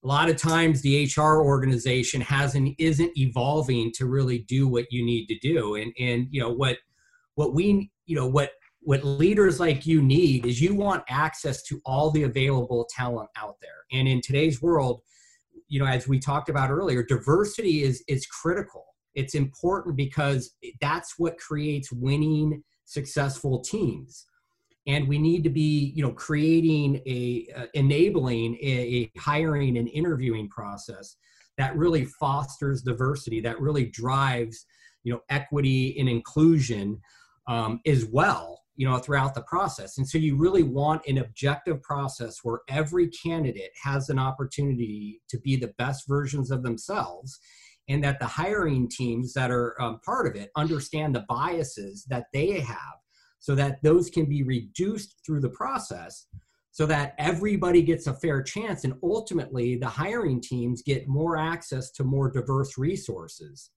[0.05, 5.05] a lot of times the hr organization hasn't isn't evolving to really do what you
[5.05, 5.75] need to do.
[5.75, 6.79] And and you know what
[7.35, 11.81] what we you know what what leaders like you need is you want access to
[11.85, 13.85] all the available talent out there.
[13.93, 15.03] And in today's world
[15.69, 18.85] you know as we talked about earlier diversity is is critical.
[19.14, 24.28] It's important because that's what creates winning successful teams
[24.88, 29.88] and we need to be you know creating a uh, enabling a, a, hiring and
[29.90, 31.16] interviewing process
[31.57, 34.66] that really fosters diversity that really drives
[35.05, 37.01] you know equity and inclusion
[37.46, 39.98] um, as well you know throughout the process.
[39.98, 45.38] And so you really want an objective process where every candidate has an opportunity to
[45.40, 47.38] be the best versions of themselves
[47.88, 52.27] and that the hiring teams that are um, part of it understand the biases that
[52.33, 52.98] they have
[53.38, 56.27] so that those can be reduced through the process
[56.70, 61.90] so that everybody gets a fair chance and ultimately the hiring teams get more access
[61.90, 63.70] to more diverse resources.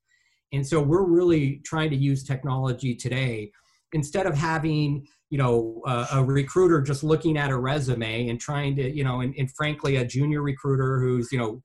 [0.54, 3.52] And so we're really trying to use technology today
[3.93, 8.76] instead of having you know uh, a recruiter just looking at a resume and trying
[8.76, 11.62] to you know and, and, frankly a junior recruiter who's you know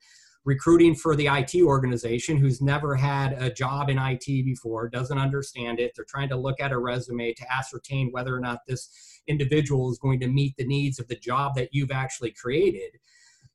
[0.47, 5.81] recruiting for the IT organization who's never had a job in IT before doesn't understand
[5.81, 5.93] it.
[5.95, 9.99] They're trying to look at a resume to ascertain whether or not this individual is
[9.99, 12.93] going to meet the needs of the job that you've actually created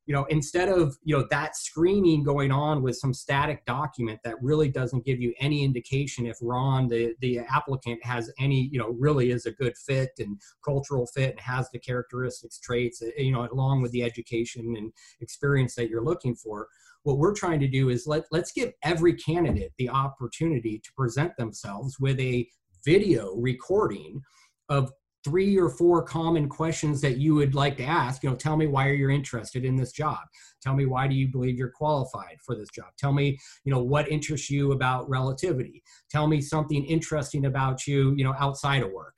[0.06, 4.36] you know instead of you know that screening going on with some static document that
[4.42, 8.96] really doesn't give you any indication if ron the the applicant has any you know
[9.00, 13.32] really is a good fit and cultural fit and has the characteristics traits uh, you
[13.32, 16.68] know along with the education and experience that you're looking for
[17.04, 21.36] what we're trying to do is let, let's give every candidate the opportunity to present
[21.36, 22.48] themselves with a
[22.86, 24.22] video recording
[24.70, 24.92] of
[25.24, 28.68] three or four common questions that you would like to ask you know tell me
[28.68, 30.20] why are you interested in this job.
[30.62, 32.88] Tell me why do you believe you're qualified for this job?
[32.98, 35.84] Tell me you know what interests you about relativity?
[36.10, 39.16] Tell me something interesting about you you know outside of work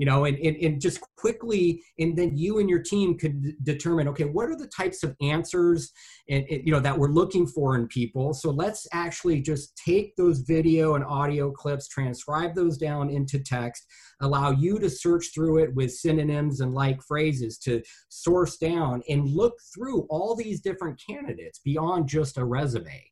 [0.00, 4.08] you know and, and, and just quickly and then you and your team could determine
[4.08, 5.92] okay what are the types of answers
[6.30, 8.32] and, and, you know that we're looking for in people?
[8.32, 13.86] So let's actually just take those video and audio clips transcribe those down into text
[14.22, 19.28] allow you to search through it with synonyms and like phrases to source down and
[19.28, 23.04] look through all these different candidates beyond just a resume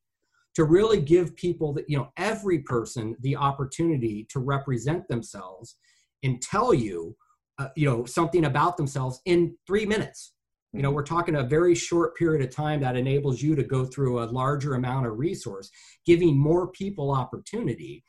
[0.54, 5.76] to really give people that you know every person the opportunity to represent themselves
[6.22, 7.16] and tell you
[7.58, 10.34] uh, you know something about themselves in three minutes.
[10.72, 10.96] You know mm-hmm.
[10.96, 14.26] we're talking a very short period of time that enables you to go through a
[14.26, 15.70] larger amount of resource
[16.06, 18.04] giving more people opportunity.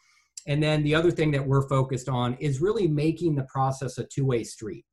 [0.48, 4.06] And then the other thing that we're focused on is really making the process a
[4.06, 4.86] two-way street.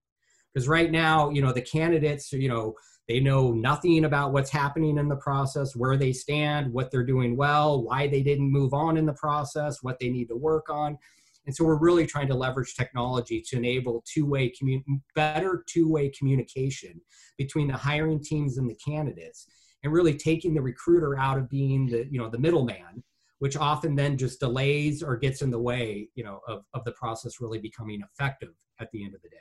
[0.53, 2.75] Because right now you know the candidates you know
[3.09, 7.37] they know nothing about what's happening in the process where they stand what they're doing
[7.37, 10.99] well why they didn't move on in the process what they need to work on
[11.47, 17.01] and so we're really trying to leverage technology to enable two-way commun- better two-way communication
[17.39, 19.47] between the hiring teams and the candidates
[19.83, 23.03] and really taking the recruiter out of being the you know the middleman
[23.39, 26.93] which often then just delays or gets in the way you know of, of the
[26.93, 29.37] process really becoming effective at the end of the day.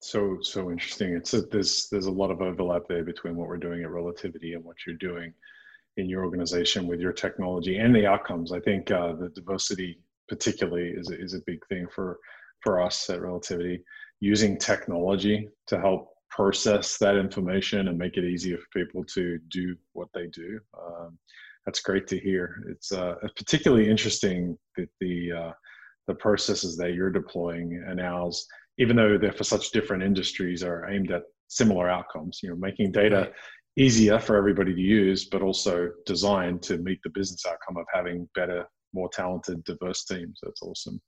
[0.00, 1.14] So so interesting.
[1.14, 4.54] It's a, there's there's a lot of overlap there between what we're doing at relativity
[4.54, 5.32] and what you're doing
[5.96, 8.52] in your organization with your technology and the outcomes.
[8.52, 9.98] I think uh, the diversity
[10.28, 12.18] particularly is, is a big thing for
[12.62, 13.82] for us at relativity
[14.20, 19.76] using technology to help process that information and make it easier for people to do
[19.92, 20.58] what they do.
[20.76, 21.16] Um,
[21.64, 22.64] that's great to hear.
[22.68, 25.52] It's uh, particularly interesting that the uh,
[26.08, 28.46] the processes that you're deploying and ours
[28.78, 32.90] even though they're for such different industries are aimed at similar outcomes you know making
[32.90, 33.30] data
[33.76, 38.28] easier for everybody to use but also designed to meet the business outcome of having
[38.34, 40.38] better more talented, diverse teams.
[40.42, 41.00] That's awesome.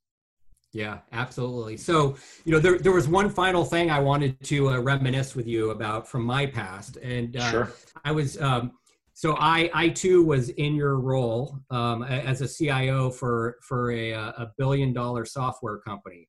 [0.73, 1.77] Yeah, absolutely.
[1.77, 5.49] So, you know, there, there was one final thing I wanted to uh, reminisce with
[5.49, 6.97] you about from my past.
[6.99, 7.73] And uh, sure.
[8.05, 8.73] I was, um,
[9.21, 14.13] so I, I too was in your role um, as a CIO for for a,
[14.13, 16.27] a billion dollar software company,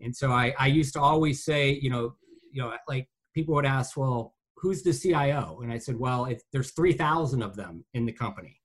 [0.00, 2.16] and so I, I used to always say, you know,
[2.50, 5.60] you know, like people would ask, well, who's the CIO?
[5.62, 8.60] And I said, well, there's three thousand of them in the company.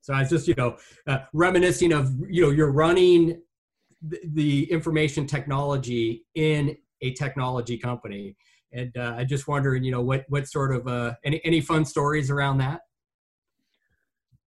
[0.00, 0.76] So I was just, you know,
[1.06, 3.40] uh, reminiscing of, you know, you're running
[4.02, 8.36] the, the information technology in a technology company
[8.72, 11.84] and uh, I just wondering, you know, what what sort of uh, any any fun
[11.84, 12.82] stories around that?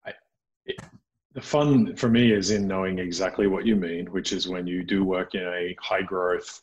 [0.06, 0.12] I,
[0.66, 0.76] it,
[1.32, 4.82] the fun for me is in knowing exactly what you mean, which is when you
[4.82, 6.60] do work in a high growth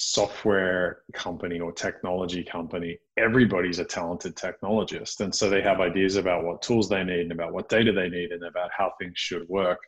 [0.00, 6.44] software company or technology company, everybody's a talented technologist, and so they have ideas about
[6.44, 9.46] what tools they need and about what data they need and about how things should
[9.48, 9.80] work.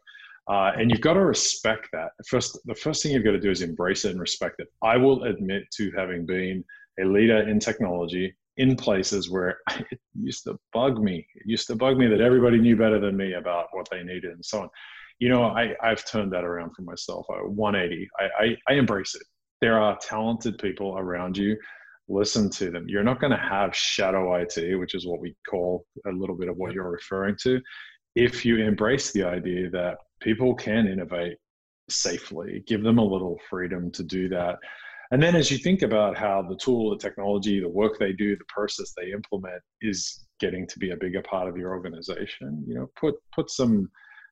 [0.49, 2.11] Uh, and you've got to respect that.
[2.27, 4.67] First, the first thing you've got to do is embrace it and respect it.
[4.83, 6.65] I will admit to having been
[7.01, 9.59] a leader in technology in places where
[9.93, 11.25] it used to bug me.
[11.37, 14.33] It used to bug me that everybody knew better than me about what they needed
[14.33, 14.71] and so on.
[15.21, 17.27] You know, I, I've turned that around for myself.
[17.31, 18.09] I, 180.
[18.19, 19.23] I, I, I embrace it.
[19.61, 21.57] There are talented people around you.
[22.09, 22.89] Listen to them.
[22.89, 26.49] You're not going to have shadow IT, which is what we call a little bit
[26.49, 27.61] of what you're referring to,
[28.17, 31.37] if you embrace the idea that people can innovate
[31.89, 34.59] safely, give them a little freedom to do that
[35.13, 38.37] and then as you think about how the tool, the technology, the work they do,
[38.37, 42.75] the process they implement is getting to be a bigger part of your organization, you
[42.75, 43.91] know, put put some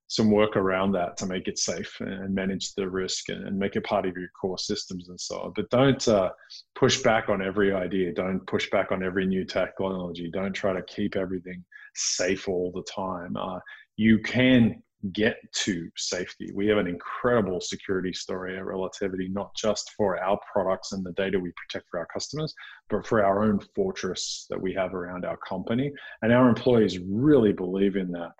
[0.08, 3.84] some work around that to make it safe and manage the risk and, make it
[3.84, 5.52] part of your core systems and so on.
[5.54, 6.30] But don't uh,
[6.74, 8.14] push back on every idea.
[8.14, 10.30] Don't push back on every new technology.
[10.30, 11.62] Don't try to keep everything
[11.94, 13.36] safe all the time.
[13.36, 13.58] Uh,
[13.96, 16.50] you can get to safety.
[16.54, 21.12] We have an incredible security story at Relativity, not just for our products and the
[21.12, 22.54] data we protect for our customers,
[22.90, 25.92] but for our own fortress that we have around our company.
[26.22, 28.32] And our employees really believe in that.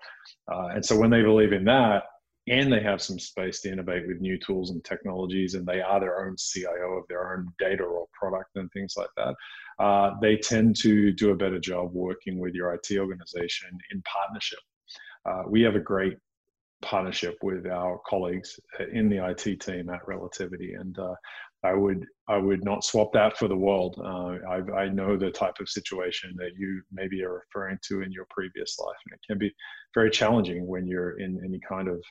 [0.51, 2.03] Uh, and so when they believe in that,
[2.47, 5.99] and they have some space to innovate with new tools and technologies, and they are
[5.99, 9.35] their own CIO of their own data or product and things like that,
[9.83, 14.59] uh, they tend to do a better job working with your IT organization in partnership.
[15.29, 16.17] Uh, we have a great
[16.81, 18.59] partnership with our colleagues
[18.91, 21.15] in the IT team at Relativity, and uh,
[21.63, 23.99] I would I would not swap that for the world.
[24.03, 28.11] Uh, I, I, know the type of situation that you maybe are referring to in
[28.11, 29.53] your previous life, and it can be
[29.93, 32.01] very challenging when you're in any kind of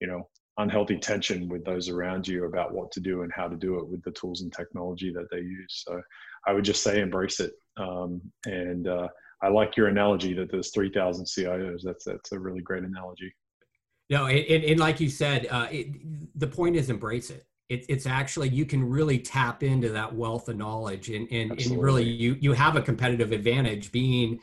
[0.00, 3.56] you know unhealthy tension with those around you about what to do and how to
[3.56, 5.84] do it with the tools and technology that they use.
[5.86, 6.00] So
[6.46, 7.52] I would just say embrace it.
[7.76, 9.08] Um, and uh,
[9.42, 11.82] I like your analogy that there's 3,000 CIOs.
[11.82, 13.32] That's that's a really great analogy.
[14.08, 15.88] No, and, and like you said, uh, it,
[16.38, 17.44] the point is embrace it.
[17.68, 17.84] it.
[17.88, 22.04] It's actually you can really tap into that wealth of knowledge, and and, and really
[22.04, 24.38] you you have a competitive advantage being,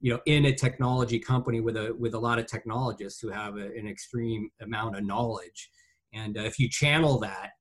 [0.00, 3.56] you know, in a technology company with a with a lot of technologists who have
[3.56, 5.70] a, an extreme amount of knowledge,
[6.12, 7.52] and uh, if you channel that,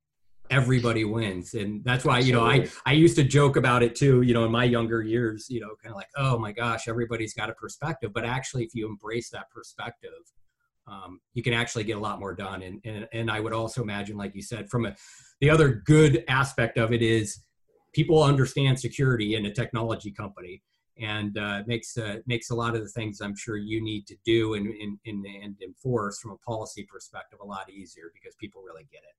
[0.49, 4.23] everybody wins, and that's why you know I I used to joke about it too.
[4.23, 7.33] You know, in my younger years, you know, kind of like, oh my gosh, everybody's
[7.33, 10.11] got a perspective, but actually, if you embrace that perspective
[10.87, 12.61] um, you can actually get a lot more done.
[12.61, 14.95] And, and, and I would also imagine, like you said, from a,
[15.41, 17.41] the other good aspect of it is
[17.93, 20.61] people understand security in a technology company
[20.97, 24.15] and uh, makes uh, makes a lot of the things I'm sure you need to
[24.25, 28.87] do and, and, and enforce from a policy perspective a lot easier because people really
[28.91, 29.15] get it.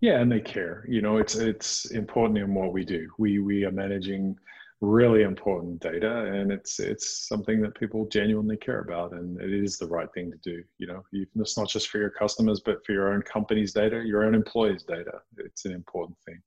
[0.00, 0.86] Yeah, and they care.
[0.88, 3.08] You know, it's it's important in what we do.
[3.18, 4.36] We we are managing
[4.82, 9.78] really important data and it's it's something that people genuinely care about and it is
[9.78, 11.02] the right thing to do you know?
[11.12, 14.82] It's not just for your customers but for your own company's data your own employees
[14.82, 15.12] data.
[15.38, 16.42] It's an important thing.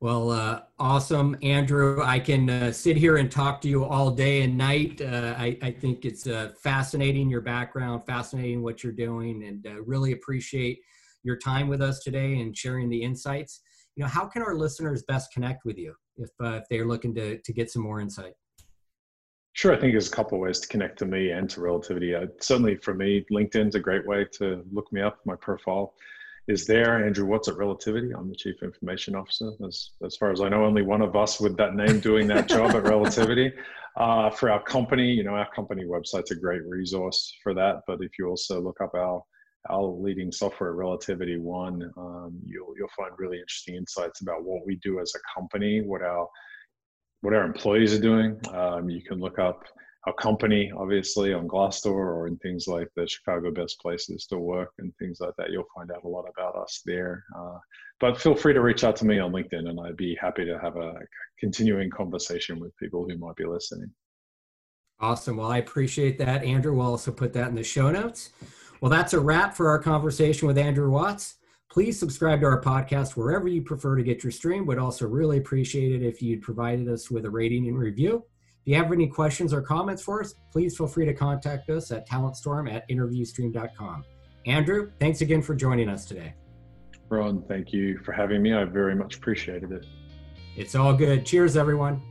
[0.00, 1.36] Well uh, awesome.
[1.42, 5.00] Andrew i can uh, sit here and talk to you all day and night.
[5.00, 9.82] Uh, I, I, think it's uh, fascinating your background fascinating what you're doing and uh,
[9.82, 10.78] really appreciate
[11.24, 13.60] your time with us today and sharing the insights.
[13.96, 17.14] You know how can our listeners best connect with you if uh, if they're looking
[17.14, 18.34] to to get some more insight?
[19.52, 22.14] Sure, I think there's a couple ways to connect to me and to Relativity.
[22.14, 25.18] Uh, certainly for me, LinkedIn's a great way to look me up.
[25.24, 25.94] My profile
[26.46, 27.04] is there.
[27.04, 28.12] Andrew Watts at Relativity.
[28.12, 29.50] I'm the Chief Information Officer.
[29.66, 32.48] As, as far as I know, only one of us with that name doing that
[32.48, 33.52] job at Relativity.
[33.96, 37.82] Uh, for our company, you know, our company website's a great resource for that.
[37.88, 39.22] But if you also look up our
[39.68, 44.76] our leading software relativity one um, you'll you'll find really interesting insights about what we
[44.76, 46.26] do as a company what our
[47.20, 49.62] what our employees are doing um, you can look up
[50.06, 54.70] our company obviously on glassdoor or in things like the chicago best places to work
[54.78, 57.58] and things like that you'll find out a lot about us there uh,
[58.00, 60.58] but feel free to reach out to me on linkedin and i'd be happy to
[60.58, 60.94] have a
[61.38, 63.90] continuing conversation with people who might be listening
[65.00, 65.38] Awesome.
[65.38, 66.74] Well, I appreciate that, Andrew.
[66.74, 68.32] We'll also put that in the show notes.
[68.80, 71.34] Well, that's a wrap for our conversation with Andrew Watts.
[71.70, 74.66] Please subscribe to our podcast wherever you prefer to get your stream.
[74.66, 78.24] Would also really appreciate it if you'd provided us with a rating and review.
[78.62, 81.92] If you have any questions or comments for us, please feel free to contact us
[81.92, 84.04] at talentstorm at interviewstream.com.
[84.46, 86.34] Andrew, thanks again for joining us today.
[87.08, 88.52] Ron, thank you for having me.
[88.52, 89.86] I very much appreciated it.
[90.56, 91.24] It's all good.
[91.24, 92.02] Cheers, everyone.